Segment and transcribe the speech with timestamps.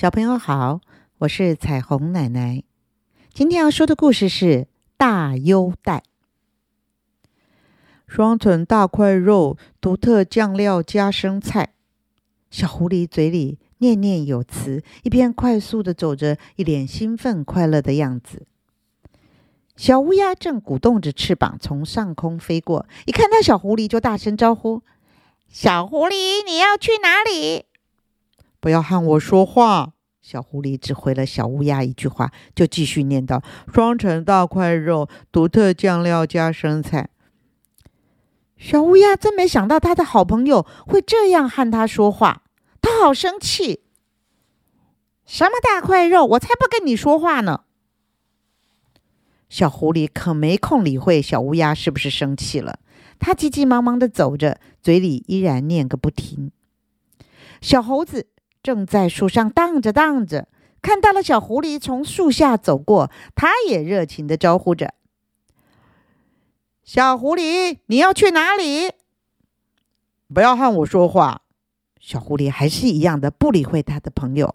[0.00, 0.80] 小朋友好，
[1.18, 2.62] 我是彩虹奶奶。
[3.34, 6.04] 今天要说的故事是大优待。
[8.06, 11.70] 双层大块肉，独特酱料加生菜。
[12.48, 18.46] 小狐狸嘴里念念有词，一边快速的走着，一脸兴奋快乐的样子。
[19.74, 24.82] 小乌鸦正鼓动着翅膀从上空飞过，一看到小狐狸就大声招呼
[25.50, 27.64] ：“小狐狸，你要去哪里？”
[28.60, 29.92] 不要和我说话！
[30.30, 33.42] 小狐狸只回了小乌鸦一句话，就继续念叨
[33.72, 37.08] ：“双层大块肉，独特酱料加生菜。”
[38.58, 42.42] 小乌鸦真没想到，他的好朋友会这样和他说话，
[42.82, 43.80] 他好生气。
[45.24, 46.26] 什么大块肉？
[46.26, 47.62] 我才不跟你说话呢！
[49.48, 52.80] 小狐狸可没空理会小乌鸦是不是生气了，
[53.18, 56.52] 他急急忙忙的走着，嘴里依然念个不停。
[57.62, 58.26] 小猴子。
[58.68, 60.46] 正在树上荡着荡着，
[60.82, 64.92] 看到了小狐狸从树下走过，他也热情的招呼着
[66.84, 68.92] ：“小狐狸，你要去哪里？”
[70.34, 71.40] 不要和我说话。
[71.98, 74.54] 小狐狸还是一样的不理会他的朋友，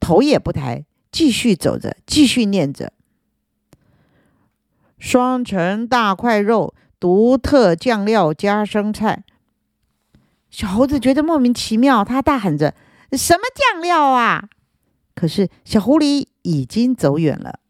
[0.00, 2.92] 头也不抬，继续走着，继续念着
[4.98, 9.22] ：“双层大块肉，独特酱料加生菜。”
[10.50, 12.74] 小猴子觉得莫名其妙，他大喊着。
[13.16, 14.44] 什么酱料啊？
[15.14, 17.60] 可是小狐狸已经走远了，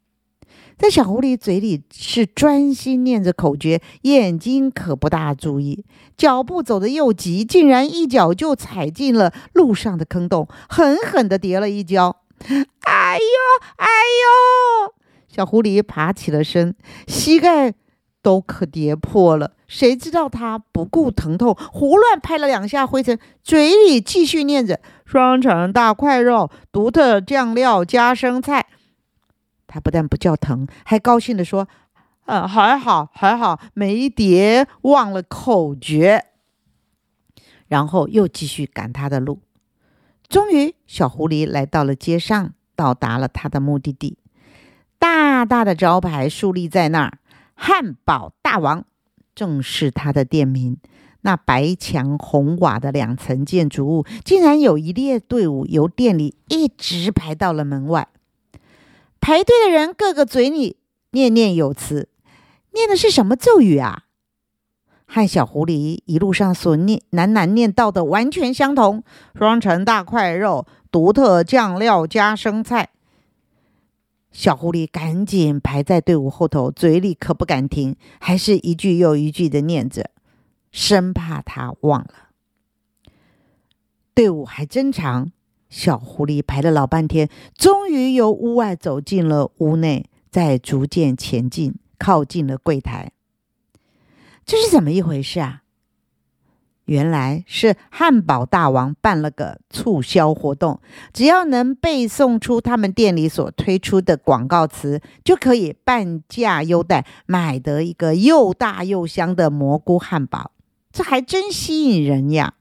[0.77, 5.85] 在小狐狸嘴里是专心念着口诀，眼睛可不大注意，
[6.17, 12.17] 脚步走得又急，竟然一脚就踩进了路上的坑洞，狠狠的跌了一跤。
[12.39, 14.93] 哎呦，哎呦！
[15.27, 16.75] 小狐狸爬起了身，
[17.07, 17.73] 膝盖
[18.25, 19.51] 都可跌破了。
[19.67, 24.79] 谁知道他不顾疼痛，胡乱拍了两下灰尘，嘴里继续念着。
[25.05, 28.65] 双层大块肉，独特酱料加生菜。
[29.67, 31.67] 他不但不叫疼，还高兴地说
[32.25, 36.25] ：“嗯，还好，还好，没叠忘了口诀。”
[37.69, 39.41] 然后又继续赶他的路。
[40.27, 44.17] 终于，小狐狸来到了街上，到达了他的目的地。
[44.97, 47.19] 大大的招牌竖立在那儿
[47.55, 48.85] ，“汉堡大王”
[49.33, 50.77] 正是他的店名。
[51.21, 58.07] 那白墙红瓦的两层建筑物，竟然有一列队伍由店里一直排到了门外。
[59.19, 60.77] 排队的人个个嘴里
[61.11, 62.09] 念念有词，
[62.73, 64.03] 念的是什么咒语啊？
[65.07, 72.89] 和小狐狸一路上所念喃喃念到的完全相同：双层大块肉，独特酱料加生菜。
[74.35, 80.11] 小狐狸赶紧排在队伍后头，嘴里可不敢停，还是一句又一句的念着。
[80.73, 82.31] 生怕他忘了，
[84.13, 85.31] 队伍还真长。
[85.69, 93.13] 小狐狸排了老半天，终于由屋外走进了屋内，再逐渐前进，靠近了柜台。
[94.45, 95.63] 这是怎么一回事啊？
[96.85, 100.79] 原来是汉堡大王办了个促销活动，
[101.11, 110.51] 只要能背诵出他们店里所推出的广告词，就可以半价优待买得一个又大又香的蘑菇汉堡。
[110.91, 112.53] 这还真吸引人呀！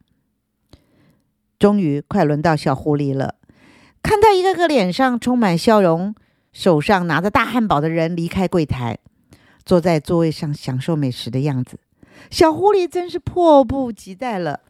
[1.59, 3.37] 终于快轮到小狐狸了，
[4.03, 6.15] 看到一个个脸上充满笑容、
[6.53, 8.99] 手上拿着大汉堡的人离开柜台，
[9.65, 11.79] 坐在座位上享受美食的样子，
[12.31, 14.61] 小狐狸真是迫不及待了。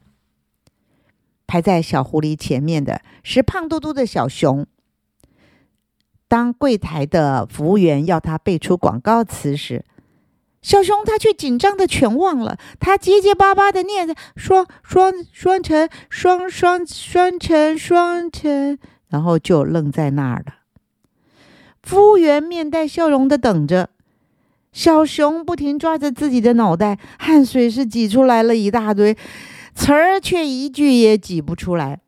[1.46, 4.66] 排在小狐狸前面的是胖嘟嘟的小熊。
[6.26, 9.84] 当柜台的服务员要他背出广告词时，
[10.62, 18.78] 小熊他却紧张的全忘了，他结结巴巴的念着“双双双层双双双层双层”，
[19.08, 20.54] 然后就愣在那儿了。
[21.82, 23.90] 服务员面带笑容的等着，
[24.74, 29.16] 小熊不停抓着自己的脑袋，汗水是挤出来了一大堆，
[29.74, 32.02] 词儿却一句也挤不出来。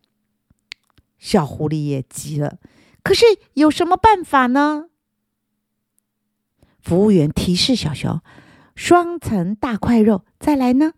[1.17, 2.59] 小狐狸也急了，
[3.01, 4.89] 可是有什么办法呢？
[6.79, 8.21] 服务员提示小熊。
[8.75, 10.93] 双层大块肉，再来呢？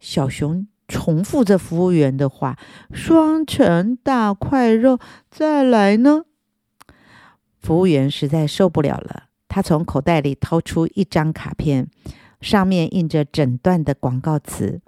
[0.00, 2.58] 小熊重复着服务员的话
[2.94, 4.98] ：“双层大块肉，
[5.30, 6.24] 再来呢？”
[7.60, 9.25] 服务员实在受不了了，
[9.56, 11.88] 他从口袋里掏出一张卡片，
[12.42, 14.82] 上面印着整段的广告词：“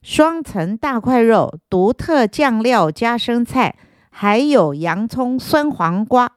[0.00, 3.76] 双层大块肉，独特酱料加生菜，
[4.08, 6.32] 还有洋葱、酸黄瓜。”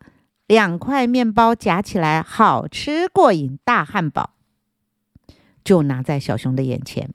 [0.47, 4.31] 两块面包夹起来，好吃过瘾，大汉堡
[5.63, 7.13] 就拿在小熊的眼前。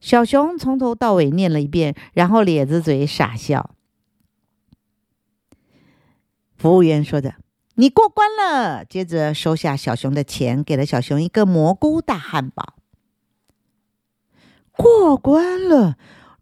[0.00, 3.74] 小熊从头到尾念了一遍，然后咧着嘴傻笑。
[6.56, 7.34] 服务员说的
[7.74, 12.74] ：“你过关了。”接着收下小熊的钱，给了小熊一个蘑菇大汉堡。
[14.72, 15.96] 过关了，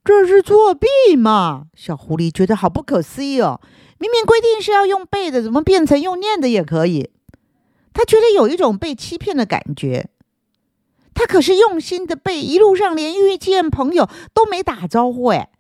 [0.05, 1.67] 这是作弊吗？
[1.75, 3.61] 小狐狸觉得好不可思议哦！
[3.99, 7.11] 明明规定是要用背的，怎么变成用念的也可以？
[7.93, 10.09] 他觉得有一种被欺骗的感觉。
[11.13, 15.27] 他可是用心的背，一路上连遇见朋友都没打招呼。
[15.27, 15.51] 哎，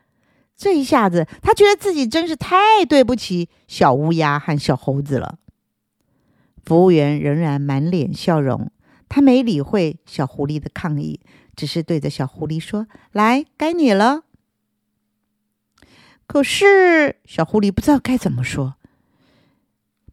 [0.56, 5.39] 这一下子，他觉得自己真是太对不起小乌鸦和小猴子了。
[6.70, 8.70] 服务员仍然满脸笑容，
[9.08, 11.18] 他没理会小狐狸的抗议。
[11.56, 14.22] 只是对着小狐狸说：“来，该你了。”
[16.28, 18.76] 可是小狐狸不知道该怎么说。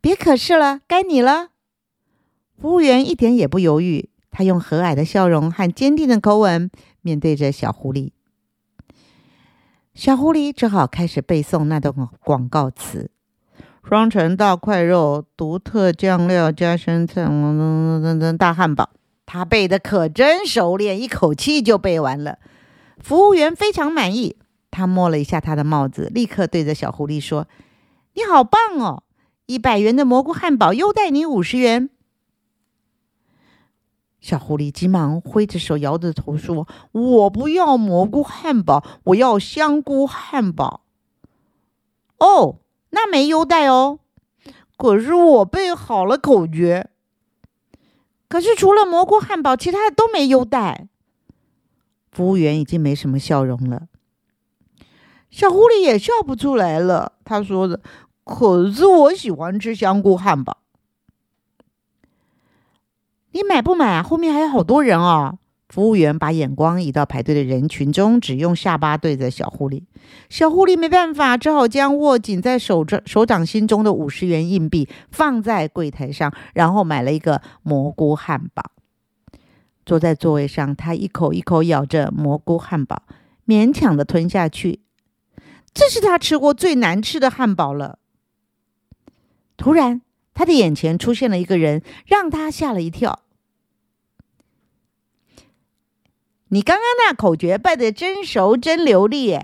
[0.02, 1.50] 别可是了，该你了。
[2.60, 6.72] 服务员一点也不犹豫，他用和蔼的笑容和坚定的口吻
[7.02, 8.14] 面对着小狐狸。
[9.94, 11.94] 小狐狸只好开始背诵那段
[12.24, 13.12] 广告词
[13.88, 18.90] ：“双层大块肉，独特酱料加生菜，噔噔噔噔，大汉堡。”
[19.26, 22.38] 他背的可真熟练，一口气就背完了。
[23.00, 24.36] 服务员非常满意，
[24.72, 27.48] 他摸了一下他的帽子，立刻对着小狐狸说
[28.16, 29.04] ：“你好棒哦！
[29.46, 31.90] 一百元的蘑菇汉堡优待你五十元。”
[34.20, 40.82] 小狐狸急忙挥着手，摇着头说：“我不要蘑菇汉堡，我要香菇汉堡。”
[42.20, 42.58] 哦，
[42.90, 44.00] 那没优待哦。
[44.78, 46.90] 可是我背好了口诀。
[48.28, 50.88] 可是除了蘑菇汉堡，其他的都没优待。
[52.12, 53.88] 服务员已经没什么笑容了，
[55.30, 57.14] 小狐狸也笑不出来了。
[57.24, 57.80] 他说的
[58.26, 60.58] ：“可是我喜欢吃香菇汉堡，
[63.32, 64.04] 你买不买啊？
[64.04, 65.38] 后面还有好多人啊。”
[65.70, 69.84] 服务员把眼光移到排队的人群中，只用下巴对着小狐狸。
[70.30, 78.72] 小狐狸没办法，只好将握紧在手掌手掌心中的五十元硬币放在柜台上，然后买了一个蘑菇汉堡。
[79.86, 83.04] 坐在座位上，他一口一口咬着蘑菇汉堡，
[83.46, 84.80] 勉强的吞下去。
[85.74, 88.00] 这是他吃过最难吃的汉堡了。
[89.58, 90.02] 突然，
[90.34, 93.20] 他的眼前出现了一个人，让他吓了一跳。
[96.50, 99.38] 你刚刚那口诀背的真熟真流利，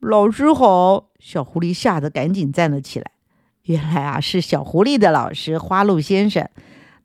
[0.00, 1.10] 老师好！
[1.18, 3.12] 小狐狸吓得赶紧站了起来。
[3.62, 6.48] 原来啊，是小狐狸的老师花鹿先生。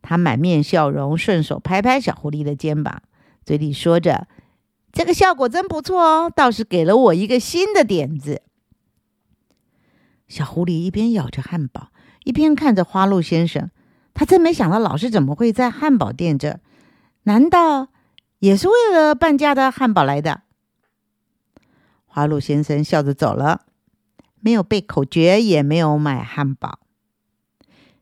[0.02, 3.02] 他满面笑容，顺手拍拍小狐狸的肩膀，
[3.46, 4.28] 嘴里说着
[4.92, 8.42] ：“这个效果真不错哦，倒是给了我一个新的点子。”
[10.28, 11.90] 小狐狸一边咬着汉堡，
[12.24, 13.70] 一边看着花鹿先生。
[14.14, 16.60] 他真没想到，老师怎么会在汉堡店这？
[17.24, 17.90] 难道？
[18.40, 20.42] 也是为了半价的汉堡来的。
[22.06, 23.62] 花鹿先生笑着走了，
[24.40, 26.80] 没有背口诀，也没有买汉堡。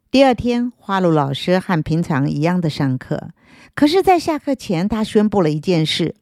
[0.09, 3.31] 第二天，花鹿老师和平常一样的上课，
[3.73, 6.15] 可是，在下课前，他宣布了一件事：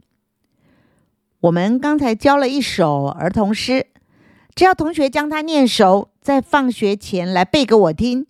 [1.41, 3.87] 我们刚才教了一首儿童诗，
[4.55, 8.25] 只要同学将它念熟，在放学前来背给我听，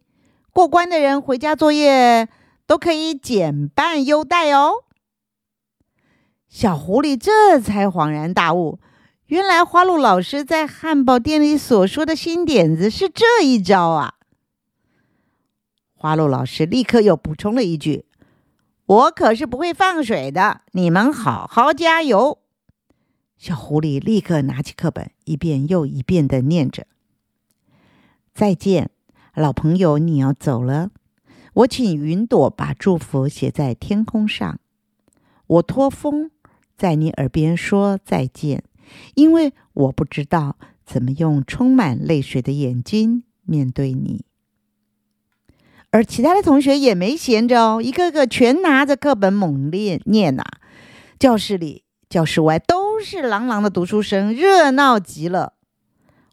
[0.51, 2.27] 过关的人回家作业
[2.67, 4.83] 都可以减半优待哦。
[6.53, 8.77] 小狐狸这才恍然大悟，
[9.25, 14.13] 原来花鹿老师在汉堡店里所说的新点子是这一招啊！
[15.95, 18.05] 花鹿老师立刻又补充了一句
[18.85, 22.37] ：“我可是不会放水的，你们好好加油。”
[23.35, 26.85] 小狐狸立刻拿起课本，一遍又一遍的念着
[28.35, 28.91] ：“再见，
[29.33, 30.91] 老朋友，你要走了，
[31.53, 34.59] 我请云朵把祝福写在天空上，
[35.47, 36.29] 我托风。”
[36.75, 38.63] 在你耳边说再见，
[39.15, 44.25] 因为我不知道怎么用充满泪水的眼睛面对你。
[45.91, 50.43] 而其他的同学也没闲着哦，一个个全拿着课本猛练念呐。
[51.19, 55.53] 教室里、教室外都是朗朗的读书声，热闹极了。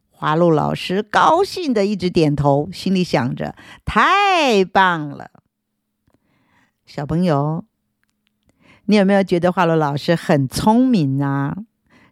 [0.08, 3.54] 花鹿老师高兴的一直点头，心里想着：
[3.84, 5.30] 太棒了，
[6.86, 7.64] 小朋友。
[8.86, 11.56] 你有没有觉得花鹿老师很聪明啊？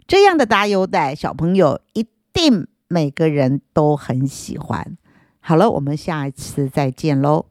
[0.07, 4.97] 这样的大优待，小朋友一定每个人都很喜欢。
[5.41, 7.47] 好了，我们下一次再见喽。